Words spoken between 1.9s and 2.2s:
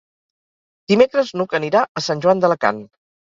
a